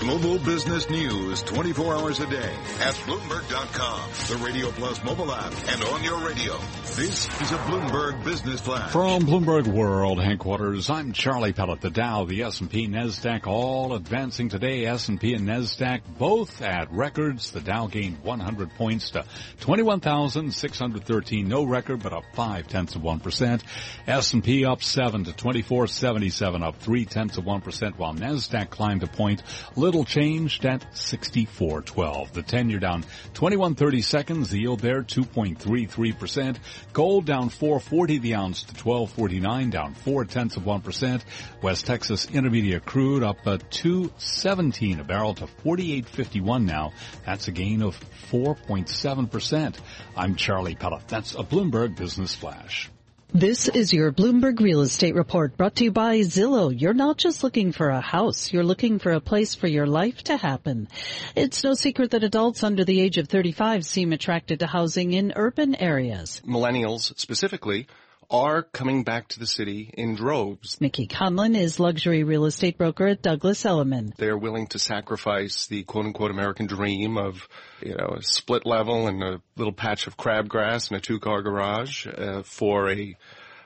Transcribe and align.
Global 0.00 0.38
business 0.38 0.88
news 0.90 1.42
24 1.44 1.96
hours 1.96 2.20
a 2.20 2.26
day 2.26 2.52
at 2.80 2.94
Bloomberg.com, 3.06 4.10
the 4.28 4.44
Radio 4.44 4.70
Plus 4.70 5.02
mobile 5.02 5.32
app, 5.32 5.52
and 5.68 5.82
on 5.84 6.04
your 6.04 6.18
radio. 6.18 6.56
This 6.94 7.26
is 7.40 7.52
a 7.52 7.56
Bloomberg 7.58 8.22
Business 8.24 8.60
Flash. 8.60 8.92
From 8.92 9.22
Bloomberg 9.22 9.66
World 9.66 10.22
headquarters, 10.22 10.90
I'm 10.90 11.12
Charlie 11.12 11.52
Pellet. 11.52 11.80
The 11.80 11.90
Dow, 11.90 12.24
the 12.24 12.42
S&P, 12.42 12.88
NASDAQ 12.88 13.46
all 13.46 13.94
advancing 13.94 14.48
today. 14.48 14.84
S&P 14.86 15.34
and 15.34 15.48
NASDAQ 15.48 16.02
both 16.18 16.62
at 16.62 16.92
records. 16.92 17.50
The 17.50 17.60
Dow 17.60 17.86
gained 17.86 18.22
100 18.22 18.70
points 18.76 19.10
to 19.10 19.24
21,613. 19.60 21.48
No 21.48 21.64
record, 21.64 22.02
but 22.02 22.12
up 22.12 22.24
5 22.34 22.68
tenths 22.68 22.94
of 22.94 23.02
1%. 23.02 23.62
S&P 24.06 24.64
up 24.64 24.82
7 24.82 25.24
to 25.24 25.32
2477, 25.32 26.62
up 26.62 26.76
3 26.76 27.04
tenths 27.06 27.38
of 27.38 27.44
1%, 27.44 27.96
while 27.96 28.14
NASDAQ 28.14 28.70
climbed 28.70 29.02
a 29.02 29.06
point. 29.06 29.42
Little 29.74 29.95
changed 30.04 30.64
at 30.64 30.84
6412. 30.96 32.32
The 32.32 32.42
10 32.42 32.70
year 32.70 32.78
down 32.78 33.02
2130 33.34 34.02
seconds. 34.02 34.50
The 34.50 34.60
yield 34.60 34.80
there 34.80 35.02
2.33%. 35.02 36.56
Gold 36.92 37.26
down 37.26 37.48
440 37.48 38.18
the 38.18 38.34
ounce 38.34 38.62
to 38.62 38.74
1249, 38.74 39.70
down 39.70 39.94
4 39.94 40.24
tenths 40.24 40.56
of 40.56 40.64
1%. 40.64 41.22
West 41.62 41.86
Texas 41.86 42.26
Intermediate 42.26 42.84
crude 42.84 43.22
up 43.22 43.46
a 43.46 43.58
217 43.58 45.00
a 45.00 45.04
barrel 45.04 45.34
to 45.34 45.46
48.51 45.46 46.64
now. 46.64 46.92
That's 47.24 47.48
a 47.48 47.52
gain 47.52 47.82
of 47.82 47.98
4.7%. 48.30 49.76
I'm 50.16 50.34
Charlie 50.36 50.74
Pellet. 50.74 51.08
That's 51.08 51.34
a 51.34 51.42
Bloomberg 51.42 51.96
Business 51.96 52.34
Flash. 52.34 52.90
This 53.34 53.68
is 53.68 53.92
your 53.92 54.12
Bloomberg 54.12 54.60
Real 54.60 54.82
Estate 54.82 55.16
Report 55.16 55.56
brought 55.56 55.74
to 55.76 55.84
you 55.84 55.90
by 55.90 56.20
Zillow. 56.20 56.72
You're 56.80 56.94
not 56.94 57.18
just 57.18 57.42
looking 57.42 57.72
for 57.72 57.90
a 57.90 58.00
house, 58.00 58.52
you're 58.52 58.64
looking 58.64 59.00
for 59.00 59.10
a 59.10 59.20
place 59.20 59.54
for 59.54 59.66
your 59.66 59.86
life 59.86 60.22
to 60.24 60.36
happen. 60.36 60.88
It's 61.34 61.64
no 61.64 61.74
secret 61.74 62.12
that 62.12 62.22
adults 62.22 62.62
under 62.62 62.84
the 62.84 63.00
age 63.00 63.18
of 63.18 63.28
35 63.28 63.84
seem 63.84 64.12
attracted 64.12 64.60
to 64.60 64.66
housing 64.66 65.12
in 65.12 65.32
urban 65.34 65.74
areas. 65.74 66.40
Millennials 66.46 67.18
specifically 67.18 67.88
are 68.30 68.62
coming 68.62 69.04
back 69.04 69.28
to 69.28 69.38
the 69.38 69.46
city 69.46 69.90
in 69.94 70.14
droves. 70.14 70.80
Mickey 70.80 71.06
Conlon 71.06 71.56
is 71.56 71.78
luxury 71.80 72.24
real 72.24 72.44
estate 72.44 72.78
broker 72.78 73.06
at 73.06 73.22
Douglas 73.22 73.64
Elliman. 73.64 74.12
They're 74.16 74.38
willing 74.38 74.66
to 74.68 74.78
sacrifice 74.78 75.66
the 75.66 75.84
quote 75.84 76.06
unquote 76.06 76.30
American 76.30 76.66
dream 76.66 77.16
of, 77.18 77.48
you 77.80 77.94
know, 77.94 78.16
a 78.18 78.22
split 78.22 78.66
level 78.66 79.06
and 79.06 79.22
a 79.22 79.40
little 79.56 79.72
patch 79.72 80.06
of 80.06 80.16
crabgrass 80.16 80.90
and 80.90 80.98
a 80.98 81.00
two 81.00 81.20
car 81.20 81.42
garage 81.42 82.06
uh, 82.06 82.42
for 82.42 82.90
a 82.90 83.16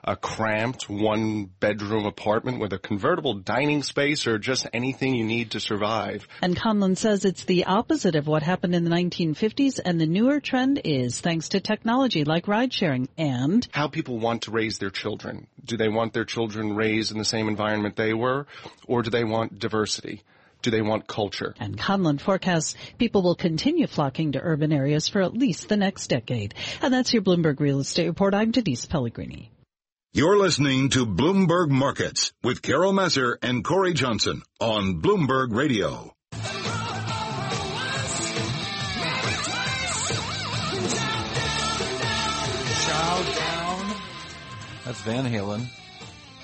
a 0.04 0.16
cramped 0.16 0.88
one 0.88 1.44
bedroom 1.44 2.06
apartment 2.06 2.60
with 2.60 2.72
a 2.72 2.78
convertible 2.78 3.34
dining 3.34 3.82
space 3.82 4.26
or 4.26 4.38
just 4.38 4.66
anything 4.72 5.14
you 5.14 5.24
need 5.24 5.50
to 5.52 5.60
survive. 5.60 6.26
And 6.42 6.56
Conlon 6.56 6.96
says 6.96 7.24
it's 7.24 7.44
the 7.44 7.64
opposite 7.66 8.14
of 8.14 8.26
what 8.26 8.42
happened 8.42 8.74
in 8.74 8.84
the 8.84 8.90
1950s 8.90 9.80
and 9.84 10.00
the 10.00 10.06
newer 10.06 10.40
trend 10.40 10.80
is 10.84 11.20
thanks 11.20 11.50
to 11.50 11.60
technology 11.60 12.24
like 12.24 12.48
ride 12.48 12.72
sharing 12.72 13.08
and 13.18 13.66
how 13.72 13.88
people 13.88 14.18
want 14.18 14.42
to 14.42 14.50
raise 14.50 14.78
their 14.78 14.90
children. 14.90 15.46
Do 15.64 15.76
they 15.76 15.88
want 15.88 16.12
their 16.12 16.24
children 16.24 16.74
raised 16.74 17.12
in 17.12 17.18
the 17.18 17.24
same 17.24 17.48
environment 17.48 17.96
they 17.96 18.14
were 18.14 18.46
or 18.86 19.02
do 19.02 19.10
they 19.10 19.24
want 19.24 19.58
diversity? 19.58 20.22
Do 20.62 20.70
they 20.70 20.82
want 20.82 21.06
culture? 21.06 21.54
And 21.58 21.78
Conlon 21.78 22.20
forecasts 22.20 22.74
people 22.98 23.22
will 23.22 23.34
continue 23.34 23.86
flocking 23.86 24.32
to 24.32 24.40
urban 24.42 24.72
areas 24.72 25.08
for 25.08 25.22
at 25.22 25.32
least 25.32 25.68
the 25.68 25.76
next 25.76 26.08
decade. 26.08 26.54
And 26.82 26.92
that's 26.92 27.14
your 27.14 27.22
Bloomberg 27.22 27.60
Real 27.60 27.80
Estate 27.80 28.06
Report. 28.06 28.34
I'm 28.34 28.50
Denise 28.50 28.84
Pellegrini. 28.84 29.50
You're 30.12 30.38
listening 30.38 30.88
to 30.90 31.06
Bloomberg 31.06 31.68
Markets 31.70 32.32
with 32.42 32.62
Carol 32.62 32.92
Massar 32.92 33.36
and 33.42 33.62
Cory 33.62 33.94
Johnson 33.94 34.42
on 34.58 35.00
Bloomberg 35.00 35.54
Radio. 35.54 36.12
Chow 42.86 43.22
down. 43.34 43.96
That's 44.84 45.00
Van 45.02 45.24
Halen. 45.24 45.66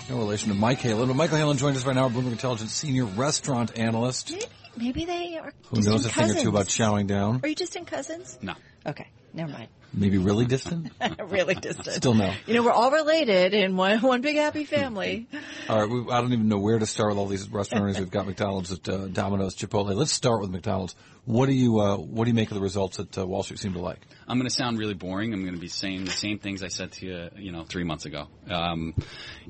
No 0.08 0.18
relation 0.18 0.50
to 0.50 0.54
Mike 0.54 0.80
Halen, 0.80 1.08
but 1.08 1.14
Michael 1.16 1.38
Halen 1.38 1.56
joins 1.58 1.76
us 1.78 1.84
right 1.86 1.94
now, 1.96 2.08
Bloomberg 2.08 2.32
Intelligence 2.32 2.72
senior 2.72 3.04
restaurant 3.04 3.76
analyst. 3.78 4.30
Maybe, 4.32 4.44
maybe 4.76 5.04
they 5.04 5.38
are. 5.38 5.52
Who 5.70 5.80
knows 5.80 6.06
a 6.06 6.10
thing 6.10 6.30
or 6.30 6.34
two 6.34 6.48
about 6.48 6.66
chowing 6.66 7.06
down? 7.06 7.40
Are 7.42 7.48
you 7.48 7.54
distant 7.54 7.86
cousins? 7.88 8.38
No. 8.42 8.54
Okay, 8.86 9.08
never 9.34 9.50
mind. 9.52 9.68
Maybe 9.92 10.18
really 10.18 10.44
distant? 10.44 10.92
really 11.28 11.54
distant. 11.54 11.96
Still 11.96 12.14
no. 12.14 12.32
You 12.46 12.54
know, 12.54 12.62
we're 12.62 12.72
all 12.72 12.90
related 12.90 13.54
in 13.54 13.76
one 13.76 14.00
one 14.00 14.20
big 14.20 14.36
happy 14.36 14.64
family. 14.64 15.26
all 15.68 15.80
right, 15.80 15.88
we, 15.88 16.12
I 16.12 16.20
don't 16.20 16.32
even 16.32 16.48
know 16.48 16.58
where 16.58 16.78
to 16.78 16.86
start 16.86 17.10
with 17.10 17.18
all 17.18 17.26
these 17.26 17.48
restaurants. 17.48 17.98
We've 17.98 18.10
got 18.10 18.26
McDonald's, 18.26 18.72
at 18.72 18.88
uh, 18.88 19.06
Domino's, 19.06 19.56
Chipotle. 19.56 19.94
Let's 19.94 20.12
start 20.12 20.40
with 20.40 20.50
McDonald's. 20.50 20.94
What 21.24 21.46
do 21.46 21.54
you 21.54 21.80
uh, 21.80 21.96
what 21.96 22.24
do 22.24 22.30
you 22.30 22.34
make 22.34 22.50
of 22.50 22.56
the 22.56 22.62
results 22.62 22.98
that 22.98 23.16
uh, 23.18 23.26
Wall 23.26 23.42
Street 23.42 23.58
seem 23.58 23.72
to 23.72 23.80
like? 23.80 24.00
I'm 24.28 24.38
going 24.38 24.48
to 24.48 24.54
sound 24.54 24.78
really 24.78 24.94
boring. 24.94 25.32
I'm 25.32 25.42
going 25.42 25.54
to 25.54 25.60
be 25.60 25.68
saying 25.68 26.04
the 26.04 26.10
same 26.10 26.38
things 26.38 26.62
I 26.62 26.68
said 26.68 26.92
to 26.92 27.06
you, 27.06 27.28
you 27.36 27.52
know, 27.52 27.64
three 27.64 27.84
months 27.84 28.04
ago. 28.04 28.28
Um, 28.50 28.94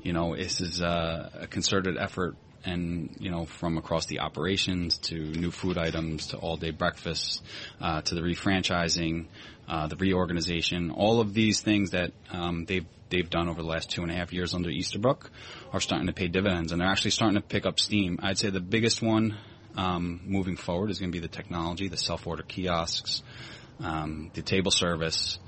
you 0.01 0.13
know, 0.13 0.35
this 0.35 0.61
is 0.61 0.81
uh, 0.81 1.29
a 1.41 1.47
concerted 1.47 1.97
effort 1.97 2.35
and 2.67 3.15
you 3.19 3.31
know 3.31 3.45
from 3.45 3.77
across 3.77 4.05
the 4.07 4.19
operations 4.19 4.97
to 4.97 5.15
new 5.15 5.51
food 5.51 5.77
items 5.77 6.27
to 6.27 6.37
all 6.37 6.57
day 6.57 6.71
breakfasts 6.71 7.41
uh, 7.81 8.01
to 8.01 8.15
the 8.15 8.21
refranchising, 8.21 9.25
uh, 9.67 9.87
the 9.87 9.95
reorganization, 9.95 10.91
all 10.91 11.21
of 11.21 11.33
these 11.33 11.61
things 11.61 11.91
that 11.91 12.11
um, 12.31 12.65
they've 12.65 12.85
they've 13.09 13.29
done 13.29 13.47
over 13.47 13.61
the 13.61 13.67
last 13.67 13.89
two 13.89 14.01
and 14.01 14.11
a 14.11 14.15
half 14.15 14.33
years 14.33 14.53
under 14.53 14.69
Easterbrook 14.69 15.31
are 15.71 15.79
starting 15.79 16.07
to 16.07 16.13
pay 16.13 16.27
dividends, 16.27 16.71
and 16.71 16.81
they're 16.81 16.89
actually 16.89 17.11
starting 17.11 17.35
to 17.35 17.47
pick 17.47 17.65
up 17.65 17.79
steam. 17.79 18.19
I'd 18.21 18.37
say 18.37 18.49
the 18.49 18.59
biggest 18.59 19.01
one 19.01 19.37
um, 19.75 20.21
moving 20.25 20.57
forward 20.57 20.91
is 20.91 20.99
going 20.99 21.11
to 21.11 21.15
be 21.15 21.21
the 21.21 21.33
technology, 21.33 21.87
the 21.87 21.97
self 21.97 22.27
order 22.27 22.43
kiosks, 22.43 23.23
um, 23.79 24.29
the 24.33 24.41
table 24.41 24.71
service, 24.71 25.39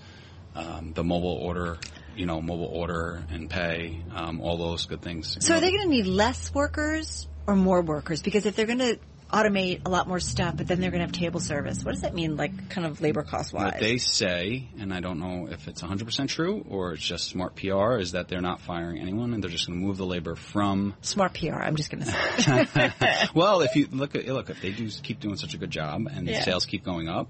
um, 0.55 0.93
the 0.93 1.03
mobile 1.03 1.33
order 1.33 1.77
you 2.15 2.25
know, 2.25 2.41
mobile 2.41 2.65
order 2.65 3.23
and 3.31 3.49
pay, 3.49 4.01
um, 4.13 4.41
all 4.41 4.57
those 4.57 4.85
good 4.85 5.01
things. 5.01 5.37
So 5.39 5.55
are 5.55 5.59
they 5.59 5.71
going 5.71 5.83
to 5.83 5.89
need 5.89 6.07
less 6.07 6.53
workers 6.53 7.27
or 7.47 7.55
more 7.55 7.81
workers? 7.81 8.21
Because 8.21 8.45
if 8.45 8.55
they're 8.55 8.65
going 8.65 8.79
to 8.79 8.99
automate 9.31 9.81
a 9.85 9.89
lot 9.89 10.07
more 10.07 10.19
stuff, 10.19 10.57
but 10.57 10.67
then 10.67 10.81
they're 10.81 10.89
going 10.89 11.01
to 11.01 11.05
have 11.05 11.11
table 11.11 11.39
service, 11.39 11.83
what 11.83 11.91
does 11.91 12.01
that 12.01 12.13
mean, 12.13 12.35
like, 12.35 12.69
kind 12.69 12.87
of 12.87 12.99
labor 13.01 13.23
cost 13.23 13.53
wise? 13.53 13.73
What 13.73 13.79
they 13.79 13.97
say, 13.97 14.67
and 14.79 14.93
I 14.93 14.99
don't 14.99 15.19
know 15.19 15.47
if 15.49 15.67
it's 15.67 15.81
100% 15.81 16.27
true 16.27 16.65
or 16.67 16.93
it's 16.93 17.03
just 17.03 17.27
smart 17.27 17.55
PR, 17.55 17.97
is 17.97 18.13
that 18.13 18.27
they're 18.27 18.41
not 18.41 18.61
firing 18.61 18.99
anyone 18.99 19.33
and 19.33 19.43
they're 19.43 19.51
just 19.51 19.67
going 19.67 19.79
to 19.79 19.85
move 19.85 19.97
the 19.97 20.05
labor 20.05 20.35
from 20.35 20.95
smart 21.01 21.33
PR. 21.35 21.55
I'm 21.55 21.75
just 21.75 21.91
going 21.91 22.03
to 22.03 22.11
say. 22.11 23.27
well, 23.35 23.61
if 23.61 23.75
you 23.75 23.87
look 23.91 24.15
at 24.15 24.27
look, 24.27 24.49
if 24.49 24.61
they 24.61 24.71
do 24.71 24.89
keep 25.03 25.19
doing 25.19 25.37
such 25.37 25.53
a 25.53 25.57
good 25.57 25.71
job 25.71 26.07
and 26.11 26.27
the 26.27 26.33
yeah. 26.33 26.43
sales 26.43 26.65
keep 26.65 26.83
going 26.83 27.07
up, 27.07 27.29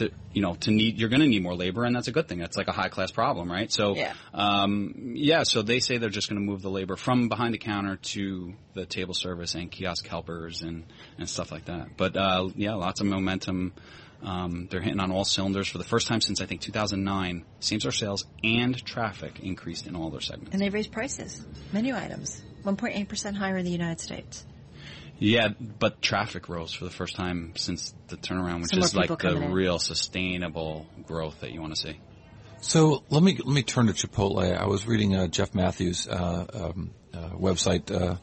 to, 0.00 0.10
you 0.32 0.42
know, 0.42 0.54
to 0.56 0.70
need, 0.70 0.98
you're 0.98 1.08
going 1.08 1.22
to 1.22 1.26
need 1.28 1.42
more 1.42 1.54
labor, 1.54 1.84
and 1.84 1.94
that's 1.94 2.08
a 2.08 2.12
good 2.12 2.28
thing. 2.28 2.38
That's 2.38 2.56
like 2.56 2.68
a 2.68 2.72
high 2.72 2.88
class 2.88 3.10
problem, 3.10 3.50
right? 3.50 3.70
So, 3.72 3.94
yeah. 3.94 4.12
Um, 4.34 5.12
yeah. 5.14 5.44
So 5.44 5.62
they 5.62 5.80
say 5.80 5.98
they're 5.98 6.10
just 6.10 6.28
going 6.28 6.40
to 6.40 6.44
move 6.44 6.62
the 6.62 6.70
labor 6.70 6.96
from 6.96 7.28
behind 7.28 7.54
the 7.54 7.58
counter 7.58 7.96
to 7.96 8.54
the 8.74 8.86
table 8.86 9.14
service 9.14 9.54
and 9.54 9.70
kiosk 9.70 10.06
helpers 10.06 10.62
and 10.62 10.84
and 11.18 11.28
stuff 11.28 11.52
like 11.52 11.66
that. 11.66 11.96
But 11.96 12.16
uh, 12.16 12.48
yeah, 12.56 12.74
lots 12.74 13.00
of 13.00 13.06
momentum. 13.06 13.74
Um, 14.22 14.68
they're 14.70 14.82
hitting 14.82 15.00
on 15.00 15.10
all 15.10 15.24
cylinders 15.24 15.68
for 15.68 15.78
the 15.78 15.84
first 15.84 16.06
time 16.06 16.20
since 16.20 16.42
I 16.42 16.46
think 16.46 16.60
2009. 16.60 17.44
Same 17.60 17.80
store 17.80 17.92
sales 17.92 18.26
and 18.44 18.76
traffic 18.84 19.40
increased 19.40 19.86
in 19.86 19.96
all 19.96 20.10
their 20.10 20.20
segments. 20.20 20.52
And 20.52 20.60
they 20.60 20.68
raised 20.68 20.92
prices, 20.92 21.46
menu 21.72 21.96
items, 21.96 22.42
1.8 22.64 23.08
percent 23.08 23.36
higher 23.36 23.56
in 23.56 23.64
the 23.64 23.70
United 23.70 24.00
States. 24.00 24.44
Yeah, 25.20 25.48
but 25.78 26.00
traffic 26.00 26.48
rose 26.48 26.72
for 26.72 26.84
the 26.84 26.90
first 26.90 27.14
time 27.14 27.52
since 27.54 27.94
the 28.08 28.16
turnaround, 28.16 28.62
which 28.62 28.70
Some 28.70 28.80
is 28.80 28.96
like 28.96 29.18
the 29.18 29.36
in. 29.36 29.52
real 29.52 29.78
sustainable 29.78 30.86
growth 31.06 31.40
that 31.40 31.52
you 31.52 31.60
want 31.60 31.74
to 31.74 31.80
see. 31.80 32.00
So 32.62 33.04
let 33.10 33.22
me 33.22 33.36
let 33.36 33.54
me 33.54 33.62
turn 33.62 33.86
to 33.86 33.92
Chipotle. 33.92 34.56
I 34.56 34.66
was 34.66 34.86
reading 34.86 35.14
uh, 35.14 35.26
Jeff 35.26 35.54
Matthews' 35.54 36.08
uh, 36.08 36.46
um, 36.52 36.90
uh, 37.12 37.30
website. 37.30 37.90
Uh, 37.90 38.16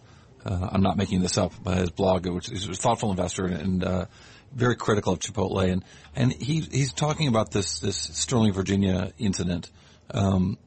uh, 0.43 0.69
I'm 0.71 0.81
not 0.81 0.97
making 0.97 1.21
this 1.21 1.37
up, 1.37 1.53
but 1.63 1.77
his 1.77 1.91
blog, 1.91 2.25
which 2.25 2.51
is 2.51 2.67
a 2.67 2.73
thoughtful 2.73 3.11
investor 3.11 3.45
and 3.45 3.83
uh, 3.83 4.05
very 4.51 4.75
critical 4.75 5.13
of 5.13 5.19
Chipotle, 5.19 5.71
and 5.71 5.83
and 6.15 6.33
he 6.33 6.61
he's 6.61 6.93
talking 6.93 7.27
about 7.27 7.51
this 7.51 7.79
this 7.79 7.97
Sterling, 7.97 8.53
Virginia 8.53 9.11
incident. 9.19 9.69
Um, 10.09 10.57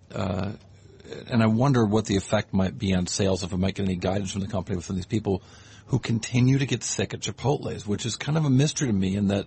and 1.28 1.42
I 1.42 1.46
wonder 1.46 1.84
what 1.84 2.06
the 2.06 2.16
effect 2.16 2.52
might 2.52 2.78
be 2.78 2.94
on 2.94 3.06
sales 3.06 3.42
if 3.42 3.52
I 3.52 3.56
might 3.56 3.74
get 3.74 3.84
any 3.84 3.96
guidance 3.96 4.32
from 4.32 4.40
the 4.40 4.48
company 4.48 4.80
from 4.80 4.96
these 4.96 5.06
people 5.06 5.42
who 5.86 5.98
continue 5.98 6.58
to 6.58 6.66
get 6.66 6.84
sick 6.84 7.14
at 7.14 7.20
Chipotle's, 7.20 7.86
which 7.86 8.06
is 8.06 8.16
kind 8.16 8.38
of 8.38 8.44
a 8.44 8.50
mystery 8.50 8.86
to 8.86 8.92
me 8.92 9.16
in 9.16 9.28
that, 9.28 9.46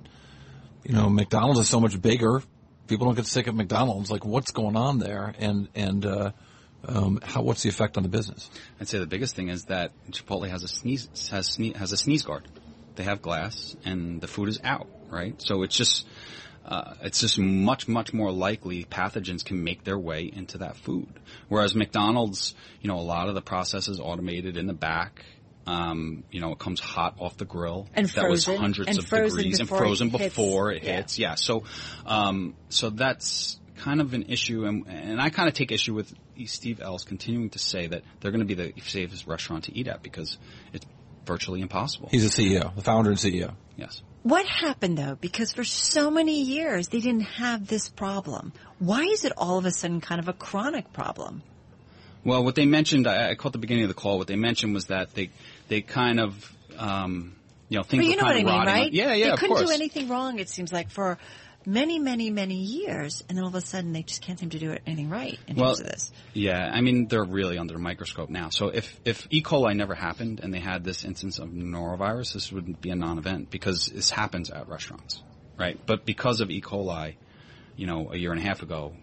you 0.83 0.93
know, 0.93 1.09
McDonald's 1.09 1.59
is 1.59 1.69
so 1.69 1.79
much 1.79 2.01
bigger. 2.01 2.43
People 2.87 3.07
don't 3.07 3.15
get 3.15 3.25
sick 3.25 3.47
at 3.47 3.55
McDonald's. 3.55 4.11
Like, 4.11 4.25
what's 4.25 4.51
going 4.51 4.75
on 4.75 4.99
there? 4.99 5.33
And, 5.39 5.69
and, 5.73 6.05
uh, 6.05 6.31
um, 6.85 7.21
how, 7.23 7.43
what's 7.43 7.63
the 7.63 7.69
effect 7.69 7.95
on 7.95 8.03
the 8.03 8.09
business? 8.09 8.49
I'd 8.81 8.89
say 8.89 8.99
the 8.99 9.07
biggest 9.07 9.37
thing 9.37 9.47
is 9.47 9.65
that 9.65 9.93
Chipotle 10.11 10.49
has 10.49 10.63
a 10.63 10.67
sneeze, 10.67 11.07
has, 11.31 11.47
sneeze, 11.47 11.77
has 11.77 11.93
a 11.93 11.97
sneeze 11.97 12.23
guard. 12.23 12.45
They 12.95 13.03
have 13.03 13.21
glass 13.21 13.77
and 13.85 14.19
the 14.19 14.27
food 14.27 14.49
is 14.49 14.59
out, 14.65 14.87
right? 15.09 15.41
So 15.41 15.63
it's 15.63 15.77
just, 15.77 16.05
uh, 16.65 16.93
it's 17.01 17.19
just 17.19 17.37
much, 17.39 17.87
much 17.87 18.13
more 18.13 18.31
likely 18.31 18.85
pathogens 18.85 19.43
can 19.43 19.63
make 19.63 19.83
their 19.83 19.97
way 19.99 20.31
into 20.33 20.59
that 20.59 20.77
food. 20.77 21.09
Whereas 21.49 21.75
McDonald's, 21.75 22.55
you 22.81 22.87
know, 22.87 22.97
a 22.99 23.01
lot 23.01 23.27
of 23.29 23.35
the 23.35 23.41
process 23.41 23.87
is 23.87 23.99
automated 23.99 24.57
in 24.57 24.67
the 24.67 24.73
back 24.73 25.23
Um, 25.65 26.25
you 26.29 26.41
know, 26.41 26.51
it 26.51 26.59
comes 26.59 26.81
hot 26.81 27.15
off 27.19 27.37
the 27.37 27.45
grill. 27.45 27.87
And 27.93 28.05
that 28.07 28.29
was 28.29 28.43
hundreds 28.45 28.89
And 28.89 28.99
of 28.99 29.05
frozen 29.05 29.37
degrees 29.37 29.59
and 29.61 29.69
frozen 29.69 30.07
it 30.13 30.17
before 30.17 30.73
it 30.73 30.83
Yeah. 30.83 30.97
hits. 30.97 31.17
Yeah. 31.17 31.35
So, 31.35 31.63
um, 32.05 32.55
so 32.67 32.89
that's 32.89 33.59
kind 33.77 34.01
of 34.01 34.13
an 34.13 34.23
issue, 34.23 34.65
and, 34.65 34.85
and 34.87 35.21
I 35.21 35.29
kind 35.29 35.47
of 35.47 35.55
take 35.55 35.71
issue 35.71 35.93
with 35.93 36.13
Steve 36.47 36.81
Ells 36.81 37.05
continuing 37.05 37.49
to 37.51 37.59
say 37.59 37.87
that 37.87 38.03
they're 38.19 38.31
going 38.31 38.45
to 38.45 38.55
be 38.55 38.55
the 38.55 38.73
safest 38.81 39.25
restaurant 39.25 39.63
to 39.65 39.77
eat 39.77 39.87
at 39.87 40.03
because 40.03 40.37
it's 40.73 40.85
virtually 41.25 41.61
impossible. 41.61 42.09
He's 42.11 42.35
the 42.35 42.43
CEO, 42.43 42.75
the 42.75 42.81
founder 42.81 43.09
and 43.11 43.17
CEO. 43.19 43.55
yes. 43.77 44.01
What 44.23 44.45
happened 44.45 44.97
though? 44.97 45.15
Because 45.19 45.51
for 45.53 45.63
so 45.65 46.09
many 46.09 46.41
years 46.41 46.87
they 46.87 46.99
didn't 47.01 47.21
have 47.23 47.67
this 47.67 47.89
problem. 47.89 48.53
Why 48.79 49.03
is 49.03 49.25
it 49.25 49.33
all 49.37 49.57
of 49.57 49.65
a 49.65 49.71
sudden 49.71 49.99
kind 50.01 50.19
of 50.19 50.27
a 50.29 50.33
chronic 50.33 50.91
problem? 50.93 51.43
Well, 52.23 52.43
what 52.43 52.55
they 52.55 52.65
mentioned, 52.65 53.05
I, 53.05 53.31
I 53.31 53.35
caught 53.35 53.51
the 53.51 53.57
beginning 53.57 53.83
of 53.83 53.89
the 53.89 53.93
call. 53.95 54.17
What 54.17 54.27
they 54.27 54.37
mentioned 54.37 54.73
was 54.73 54.87
that 54.87 55.13
they 55.13 55.29
they 55.67 55.81
kind 55.81 56.21
of 56.21 56.51
um, 56.77 57.35
you 57.67 57.77
know 57.77 57.83
things 57.83 57.99
But 58.01 58.05
you 58.05 58.11
were 58.11 58.21
know 58.21 58.23
what 58.23 58.35
kind 58.35 58.37
I 58.37 58.39
of 58.39 58.45
mean, 58.45 58.55
rotting. 58.55 58.73
right? 58.73 58.93
Yeah, 58.93 59.13
yeah, 59.13 59.31
They 59.31 59.35
couldn't 59.37 59.65
do 59.65 59.71
anything 59.71 60.07
wrong. 60.07 60.39
It 60.39 60.47
seems 60.49 60.71
like 60.71 60.89
for 60.89 61.17
many, 61.65 61.99
many, 61.99 62.29
many 62.29 62.55
years, 62.55 63.23
and 63.27 63.37
then 63.37 63.43
all 63.43 63.49
of 63.49 63.55
a 63.55 63.61
sudden 63.61 63.93
they 63.93 64.03
just 64.03 64.21
can't 64.21 64.39
seem 64.39 64.49
to 64.51 64.59
do 64.59 64.75
anything 64.85 65.09
right 65.09 65.39
in 65.47 65.55
Well, 65.55 65.75
terms 65.75 65.79
of 65.81 65.85
this. 65.87 66.11
Yeah, 66.33 66.69
I 66.73 66.81
mean 66.81 67.07
they're 67.07 67.23
really 67.23 67.57
under 67.57 67.75
a 67.75 67.79
microscope 67.79 68.29
now. 68.29 68.49
So 68.49 68.69
if 68.69 68.99
if 69.05 69.27
E. 69.29 69.41
coli 69.41 69.75
never 69.75 69.95
happened 69.95 70.39
and 70.41 70.53
they 70.53 70.59
had 70.59 70.83
this 70.83 71.03
instance 71.03 71.39
of 71.39 71.49
norovirus, 71.49 72.33
this 72.33 72.51
would 72.51 72.81
be 72.81 72.89
a 72.89 72.95
non-event 72.95 73.49
because 73.49 73.87
this 73.87 74.09
happens 74.09 74.49
at 74.49 74.67
restaurants, 74.67 75.21
right? 75.57 75.79
But 75.85 76.05
because 76.05 76.41
of 76.41 76.49
E. 76.49 76.61
coli, 76.61 77.15
you 77.75 77.87
know, 77.87 78.11
a 78.11 78.17
year 78.17 78.31
and 78.31 78.39
a 78.39 78.43
half 78.43 78.61
ago, 78.61 78.93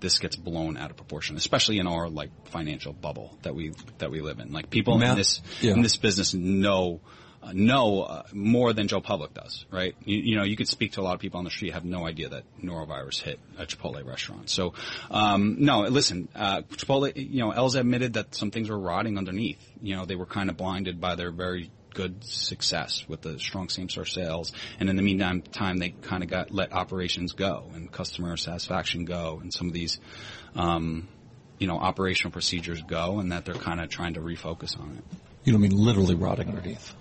this 0.00 0.18
gets 0.18 0.36
blown 0.36 0.76
out 0.76 0.90
of 0.90 0.96
proportion, 0.96 1.36
especially 1.36 1.78
in 1.78 1.86
our 1.86 2.08
like 2.08 2.30
financial 2.48 2.92
bubble 2.92 3.36
that 3.42 3.54
we 3.54 3.72
that 3.98 4.10
we 4.10 4.20
live 4.20 4.40
in. 4.40 4.52
Like 4.52 4.70
people 4.70 4.98
Ma- 4.98 5.10
in 5.10 5.16
this 5.16 5.40
yeah. 5.60 5.72
in 5.72 5.82
this 5.82 5.96
business 5.96 6.34
know. 6.34 7.00
Know 7.52 8.02
uh, 8.02 8.22
more 8.32 8.72
than 8.72 8.88
Joe 8.88 9.00
Public 9.00 9.34
does, 9.34 9.66
right? 9.70 9.94
You, 10.04 10.18
you 10.18 10.36
know, 10.36 10.44
you 10.44 10.56
could 10.56 10.68
speak 10.68 10.92
to 10.92 11.00
a 11.00 11.02
lot 11.02 11.14
of 11.14 11.20
people 11.20 11.38
on 11.38 11.44
the 11.44 11.50
street 11.50 11.72
have 11.74 11.84
no 11.84 12.06
idea 12.06 12.28
that 12.30 12.44
norovirus 12.62 13.22
hit 13.22 13.38
a 13.58 13.66
Chipotle 13.66 14.04
restaurant. 14.04 14.50
So, 14.50 14.74
um, 15.10 15.56
no, 15.60 15.82
listen, 15.82 16.28
uh, 16.34 16.62
Chipotle, 16.62 17.12
you 17.14 17.40
know, 17.40 17.52
Ells 17.52 17.74
admitted 17.76 18.14
that 18.14 18.34
some 18.34 18.50
things 18.50 18.68
were 18.68 18.78
rotting 18.78 19.18
underneath. 19.18 19.60
You 19.80 19.96
know, 19.96 20.04
they 20.04 20.16
were 20.16 20.26
kind 20.26 20.50
of 20.50 20.56
blinded 20.56 21.00
by 21.00 21.14
their 21.14 21.30
very 21.30 21.70
good 21.94 22.22
success 22.24 23.04
with 23.08 23.22
the 23.22 23.38
strong 23.38 23.68
same-store 23.70 24.04
sales, 24.04 24.52
and 24.78 24.90
in 24.90 24.96
the 24.96 25.02
meantime, 25.02 25.40
time 25.40 25.78
they 25.78 25.90
kind 25.90 26.22
of 26.22 26.28
got 26.28 26.50
let 26.50 26.72
operations 26.72 27.32
go 27.32 27.70
and 27.74 27.90
customer 27.90 28.36
satisfaction 28.36 29.04
go, 29.04 29.38
and 29.40 29.52
some 29.52 29.66
of 29.66 29.72
these, 29.72 29.98
um, 30.54 31.08
you 31.58 31.66
know, 31.66 31.78
operational 31.78 32.32
procedures 32.32 32.82
go, 32.82 33.18
and 33.18 33.32
that 33.32 33.44
they're 33.46 33.54
kind 33.54 33.80
of 33.80 33.88
trying 33.88 34.14
to 34.14 34.20
refocus 34.20 34.78
on 34.78 34.98
it. 34.98 35.04
You 35.44 35.52
don't 35.52 35.62
mean 35.62 35.76
literally 35.76 36.14
rotting 36.14 36.48
underneath. 36.48 36.94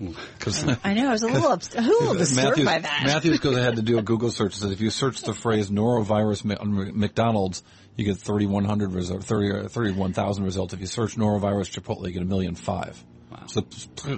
Because 0.38 0.64
I 0.84 0.94
know 0.94 1.08
I 1.08 1.12
was 1.12 1.22
a 1.22 1.26
little 1.26 1.50
ups- 1.50 1.74
a 1.74 1.80
little 1.80 2.14
disturbed 2.14 2.58
Matthews, 2.58 2.66
by 2.66 2.78
that. 2.78 3.02
Matthews 3.04 3.40
goes 3.40 3.56
ahead 3.56 3.76
to 3.76 3.82
do 3.82 3.98
a 3.98 4.02
Google 4.10 4.30
search. 4.30 4.54
Says 4.54 4.70
if 4.70 4.80
you 4.80 4.90
search 4.90 5.22
the 5.22 5.34
phrase 5.34 5.70
norovirus 5.70 6.44
on 6.60 6.98
McDonald's, 6.98 7.62
you 7.96 8.04
get 8.04 8.16
3,100 8.16 8.92
results, 8.92 9.26
30, 9.26 9.66
uh, 9.66 9.68
31,000 9.68 10.44
results. 10.44 10.72
If 10.72 10.80
you 10.80 10.86
search 10.86 11.16
norovirus 11.16 11.68
Chipotle, 11.68 12.06
you 12.06 12.12
get 12.12 12.22
a 12.22 12.26
million 12.26 12.54
five. 12.54 13.02
Wow. 13.30 13.46
So 13.46 13.62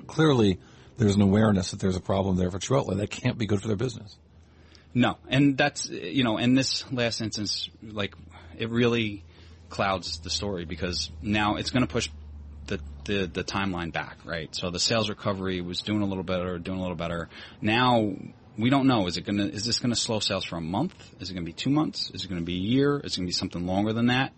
clearly, 0.07 0.61
there's 0.99 1.17
an 1.17 1.23
awareness 1.23 1.71
that 1.71 1.81
there's 1.81 1.97
a 1.97 2.01
problem 2.01 2.37
there 2.37 2.51
for 2.51 2.59
Chipotle. 2.59 2.97
That 2.97 3.11
can't 3.11 3.39
be 3.39 3.47
good 3.47 3.63
for 3.63 3.69
their 3.69 3.77
business. 3.77 4.17
No, 4.93 5.17
and 5.29 5.57
that's 5.57 5.89
you 5.89 6.25
know, 6.25 6.37
in 6.37 6.55
this 6.55 6.91
last 6.93 7.21
instance, 7.21 7.71
like 7.83 8.15
it 8.59 8.71
really 8.71 9.25
clouds 9.71 10.19
the 10.19 10.31
story 10.31 10.65
because 10.65 11.11
now 11.23 11.57
it's 11.57 11.71
going 11.71 11.87
to 11.87 11.91
push 11.91 12.11
the, 12.67 12.81
the 13.05 13.27
the 13.27 13.45
timeline 13.45 13.93
back, 13.93 14.19
right? 14.25 14.55
So 14.55 14.71
the 14.71 14.79
sales 14.79 15.09
recovery 15.09 15.61
was 15.61 15.83
doing 15.83 16.03
a 16.03 16.07
little 16.07 16.25
better, 16.25 16.59
doing 16.59 16.79
a 16.79 16.83
little 16.83 16.97
better. 16.97 17.29
Now 17.61 18.13
we 18.59 18.71
don't 18.71 18.87
know. 18.87 19.07
Is 19.07 19.17
it 19.17 19.23
going 19.23 19.39
to 19.39 19.45
is 19.45 19.65
this 19.65 19.79
going 19.79 19.93
to 19.95 20.01
slow 20.01 20.21
sales 20.21 20.45
for 20.45 20.57
a 20.57 20.61
month? 20.61 20.95
Is 21.21 21.31
it 21.31 21.35
going 21.35 21.45
to 21.45 21.49
be 21.49 21.55
two 21.55 21.71
months? 21.71 22.11
Is 22.15 22.25
it 22.25 22.29
going 22.29 22.41
to 22.41 22.47
be 22.47 22.55
a 22.55 22.59
year? 22.59 22.99
Is 22.99 23.15
it 23.15 23.17
going 23.19 23.27
to 23.27 23.31
be 23.31 23.33
something 23.33 23.67
longer 23.67 23.93
than 23.93 24.07
that? 24.07 24.33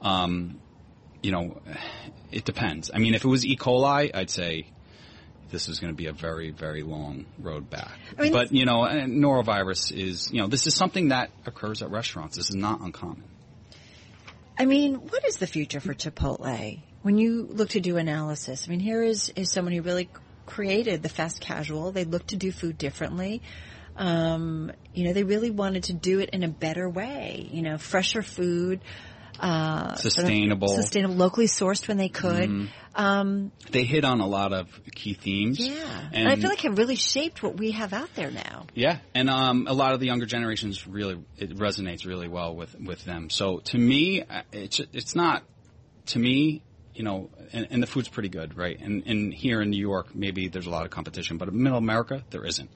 Um, 0.00 0.60
you 1.22 1.32
know, 1.32 1.60
it 2.30 2.44
depends. 2.44 2.90
I 2.94 2.98
mean, 2.98 3.14
if 3.14 3.24
it 3.24 3.28
was 3.28 3.44
E. 3.44 3.56
coli, 3.56 4.14
I'd 4.14 4.30
say 4.30 4.68
this 5.50 5.68
is 5.68 5.80
going 5.80 5.92
to 5.92 5.96
be 5.96 6.06
a 6.06 6.12
very, 6.12 6.50
very 6.50 6.82
long 6.82 7.26
road 7.38 7.70
back. 7.70 7.98
I 8.18 8.22
mean- 8.22 8.32
but, 8.32 8.52
you 8.52 8.64
know, 8.64 8.80
norovirus 8.82 9.92
is, 9.92 10.30
you 10.32 10.40
know, 10.40 10.48
this 10.48 10.66
is 10.66 10.74
something 10.74 11.08
that 11.08 11.30
occurs 11.44 11.82
at 11.82 11.90
restaurants. 11.90 12.36
This 12.36 12.50
is 12.50 12.56
not 12.56 12.80
uncommon. 12.80 13.24
I 14.58 14.64
mean, 14.64 14.94
what 14.94 15.24
is 15.26 15.36
the 15.36 15.46
future 15.46 15.80
for 15.80 15.94
Chipotle? 15.94 16.80
When 17.06 17.18
you 17.18 17.46
look 17.48 17.68
to 17.68 17.80
do 17.80 17.98
analysis, 17.98 18.64
I 18.66 18.70
mean, 18.72 18.80
here 18.80 19.00
is, 19.00 19.32
is 19.36 19.52
someone 19.52 19.72
who 19.72 19.80
really 19.80 20.08
created 20.44 21.04
the 21.04 21.08
fast 21.08 21.40
casual. 21.40 21.92
They 21.92 22.02
look 22.02 22.26
to 22.26 22.36
do 22.36 22.50
food 22.50 22.78
differently. 22.78 23.42
Um, 23.94 24.72
you 24.92 25.04
know, 25.04 25.12
they 25.12 25.22
really 25.22 25.52
wanted 25.52 25.84
to 25.84 25.92
do 25.92 26.18
it 26.18 26.30
in 26.30 26.42
a 26.42 26.48
better 26.48 26.88
way. 26.90 27.48
You 27.52 27.62
know, 27.62 27.78
fresher 27.78 28.22
food, 28.22 28.80
uh, 29.38 29.94
sort 29.94 30.04
of 30.04 30.12
Sustainable. 30.14 30.66
Sustainable, 30.66 31.14
locally 31.14 31.46
sourced 31.46 31.86
when 31.86 31.96
they 31.96 32.08
could. 32.08 32.70
Um, 32.96 33.52
They 33.70 33.84
hit 33.84 34.04
on 34.04 34.18
a 34.18 34.26
lot 34.26 34.52
of 34.52 34.68
key 34.92 35.14
themes. 35.14 35.60
yeah, 35.60 35.74
And, 36.12 36.26
and, 36.26 36.28
I 36.28 36.34
feel 36.34 36.50
like 36.50 36.64
it 36.64 36.72
really 36.72 36.96
shaped 36.96 37.40
what 37.40 37.56
we 37.56 37.70
have 37.70 37.92
out 37.92 38.12
there 38.16 38.32
now. 38.32 38.66
Yeah, 38.74 38.98
and 39.14 39.30
um, 39.30 39.68
a 39.68 39.74
lot 39.74 39.92
of 39.92 40.00
the 40.00 40.06
younger 40.06 40.26
generations 40.26 40.88
really 40.88 41.24
it 41.38 41.56
resonates 41.56 42.04
really 42.04 42.26
well 42.26 42.56
with 42.56 42.74
with 42.80 43.04
them. 43.04 43.30
So 43.30 43.58
to 43.58 43.78
me, 43.78 44.22
uh, 44.22 44.42
it's 44.50 44.80
it's 44.92 45.14
not 45.14 45.44
to 46.06 46.18
me, 46.18 46.62
you 46.96 47.04
know, 47.04 47.30
and, 47.52 47.66
and 47.70 47.82
the 47.82 47.86
food's 47.86 48.08
pretty 48.08 48.30
good, 48.30 48.56
right? 48.56 48.78
And 48.80 49.06
and 49.06 49.32
here 49.32 49.60
in 49.60 49.70
New 49.70 49.80
York, 49.80 50.14
maybe 50.14 50.48
there's 50.48 50.66
a 50.66 50.70
lot 50.70 50.84
of 50.84 50.90
competition, 50.90 51.36
but 51.36 51.48
in 51.48 51.62
Middle 51.62 51.78
America, 51.78 52.24
there 52.30 52.44
isn't. 52.44 52.70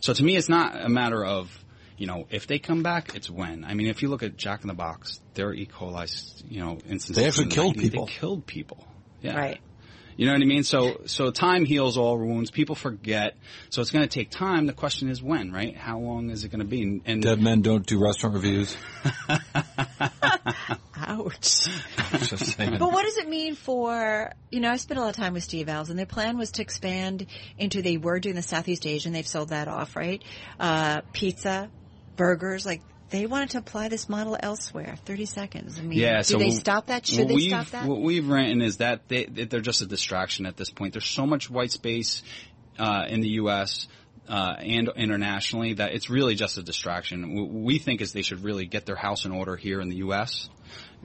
So 0.00 0.12
to 0.12 0.22
me, 0.22 0.36
it's 0.36 0.48
not 0.48 0.78
a 0.80 0.88
matter 0.88 1.24
of 1.24 1.50
you 1.96 2.06
know 2.06 2.26
if 2.30 2.46
they 2.46 2.58
come 2.58 2.82
back, 2.82 3.14
it's 3.14 3.30
when. 3.30 3.64
I 3.64 3.74
mean, 3.74 3.86
if 3.86 4.02
you 4.02 4.08
look 4.08 4.22
at 4.22 4.36
Jack 4.36 4.62
in 4.62 4.68
the 4.68 4.74
Box, 4.74 5.20
their 5.34 5.54
E. 5.54 5.66
coli, 5.66 6.06
you 6.48 6.60
know, 6.60 6.72
instances 6.88 7.16
They 7.16 7.26
actually 7.26 7.48
killed 7.48 7.76
90s, 7.76 7.80
people. 7.80 8.06
They 8.06 8.12
killed 8.12 8.46
people. 8.46 8.86
Yeah. 9.22 9.36
Right. 9.36 9.60
You 10.16 10.26
know 10.26 10.32
what 10.32 10.42
I 10.42 10.44
mean? 10.44 10.62
So, 10.62 11.02
so 11.06 11.30
time 11.30 11.64
heals 11.64 11.96
all 11.96 12.18
wounds. 12.18 12.50
People 12.50 12.74
forget. 12.74 13.36
So 13.70 13.80
it's 13.80 13.90
going 13.90 14.06
to 14.06 14.08
take 14.08 14.30
time. 14.30 14.66
The 14.66 14.72
question 14.72 15.08
is 15.08 15.22
when, 15.22 15.52
right? 15.52 15.74
How 15.76 15.98
long 15.98 16.30
is 16.30 16.44
it 16.44 16.50
going 16.50 16.60
to 16.60 16.66
be? 16.66 16.82
And, 16.82 17.02
and 17.06 17.22
Dead 17.22 17.40
men 17.40 17.62
don't 17.62 17.86
do 17.86 17.98
restaurant 17.98 18.34
reviews. 18.34 18.76
Ouch. 21.12 21.68
But 22.78 22.92
what 22.92 23.04
does 23.04 23.16
it 23.18 23.28
mean 23.28 23.54
for, 23.54 24.32
you 24.50 24.60
know, 24.60 24.70
I 24.70 24.76
spent 24.76 24.98
a 24.98 25.02
lot 25.02 25.10
of 25.10 25.16
time 25.16 25.32
with 25.32 25.42
Steve 25.42 25.68
Ells 25.68 25.90
and 25.90 25.98
their 25.98 26.06
plan 26.06 26.36
was 26.36 26.52
to 26.52 26.62
expand 26.62 27.26
into, 27.58 27.82
they 27.82 27.96
were 27.96 28.20
doing 28.20 28.34
the 28.34 28.42
Southeast 28.42 28.86
Asian, 28.86 29.12
they've 29.12 29.26
sold 29.26 29.50
that 29.50 29.68
off, 29.68 29.96
right? 29.96 30.22
Uh, 30.60 31.00
pizza, 31.12 31.70
burgers, 32.16 32.66
like 32.66 32.82
they 33.10 33.26
wanted 33.26 33.50
to 33.50 33.58
apply 33.58 33.88
this 33.88 34.08
model 34.08 34.36
elsewhere. 34.40 34.96
30 35.04 35.26
seconds. 35.26 35.78
I 35.78 35.82
mean, 35.82 35.98
yeah, 35.98 36.18
do 36.18 36.24
so 36.24 36.38
they 36.38 36.50
stop 36.50 36.86
that? 36.86 37.06
Should 37.06 37.28
they 37.28 37.48
stop 37.48 37.66
that? 37.68 37.86
What 37.86 38.00
we've 38.00 38.26
written 38.26 38.62
is 38.62 38.78
that 38.78 39.08
they, 39.08 39.26
they're 39.26 39.60
just 39.60 39.82
a 39.82 39.86
distraction 39.86 40.46
at 40.46 40.56
this 40.56 40.70
point. 40.70 40.94
There's 40.94 41.06
so 41.06 41.26
much 41.26 41.50
white 41.50 41.70
space 41.70 42.22
uh, 42.78 43.04
in 43.08 43.20
the 43.20 43.28
U.S. 43.28 43.86
Uh, 44.28 44.56
and 44.58 44.90
internationally 44.96 45.74
that 45.74 45.92
it's 45.92 46.08
really 46.08 46.34
just 46.34 46.56
a 46.56 46.62
distraction. 46.62 47.34
What 47.34 47.50
we 47.50 47.78
think 47.78 48.00
is 48.00 48.12
they 48.12 48.22
should 48.22 48.42
really 48.42 48.64
get 48.64 48.86
their 48.86 48.96
house 48.96 49.24
in 49.26 49.32
order 49.32 49.56
here 49.56 49.80
in 49.80 49.88
the 49.88 49.96
U.S. 49.96 50.48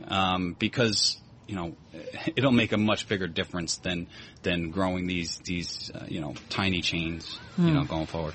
Um, 0.08 0.56
because 0.58 1.18
you 1.48 1.56
know 1.56 1.76
it'll 2.36 2.52
make 2.52 2.72
a 2.72 2.78
much 2.78 3.08
bigger 3.08 3.28
difference 3.28 3.78
than 3.78 4.08
than 4.44 4.72
growing 4.72 5.08
these 5.08 5.38
these 5.40 5.92
uh, 5.94 6.06
you 6.08 6.22
know 6.22 6.34
tiny 6.50 6.82
chains 6.82 7.40
you 7.58 7.72
know 7.72 7.84
going 7.84 8.06
forward. 8.06 8.34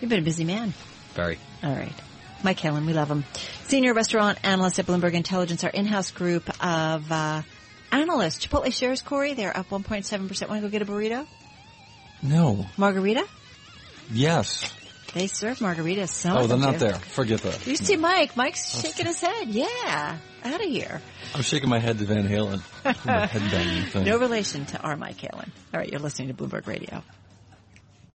You've 0.00 0.10
been 0.10 0.20
a 0.20 0.22
busy 0.22 0.44
man. 0.44 0.74
Very. 1.14 1.38
All 1.62 1.74
right. 1.74 1.92
Mike 2.42 2.58
Halen, 2.58 2.86
we 2.86 2.92
love 2.92 3.10
him. 3.10 3.24
Senior 3.64 3.94
restaurant 3.94 4.38
analyst 4.42 4.78
at 4.78 4.86
Bloomberg 4.86 5.14
Intelligence, 5.14 5.64
our 5.64 5.70
in-house 5.70 6.10
group 6.10 6.48
of 6.62 7.10
uh, 7.10 7.42
analysts. 7.90 8.46
Chipotle 8.46 8.72
shares, 8.72 9.00
Cory, 9.00 9.32
they're 9.32 9.56
up 9.56 9.70
1.7%. 9.70 10.48
Want 10.48 10.60
to 10.62 10.68
go 10.68 10.68
get 10.68 10.82
a 10.82 10.84
burrito? 10.84 11.26
no. 12.22 12.66
Margarita? 12.76 13.26
Yes. 14.12 14.72
They 15.16 15.28
serve 15.28 15.60
margaritas. 15.60 16.10
Some 16.10 16.36
Oh, 16.36 16.46
they're 16.46 16.58
not 16.58 16.74
do. 16.74 16.80
there. 16.80 16.94
Forget 16.96 17.40
that. 17.40 17.66
You 17.66 17.76
see 17.76 17.96
Mike. 17.96 18.36
Mike's 18.36 18.76
oh, 18.76 18.82
shaking 18.82 19.06
his 19.06 19.18
head. 19.18 19.48
Yeah. 19.48 20.18
Out 20.44 20.60
of 20.60 20.68
here. 20.68 21.00
I'm 21.34 21.40
shaking 21.40 21.70
my 21.70 21.78
head 21.78 21.98
to 22.00 22.04
Van 22.04 22.28
Halen. 22.28 22.60
My 23.06 23.24
head 23.24 23.90
thing. 23.90 24.04
No 24.04 24.18
relation 24.18 24.66
to 24.66 24.78
our 24.82 24.94
Mike 24.94 25.16
Halen. 25.16 25.48
All 25.72 25.80
right, 25.80 25.90
you're 25.90 26.00
listening 26.00 26.28
to 26.28 26.34
Bloomberg 26.34 26.66
Radio. 26.66 27.02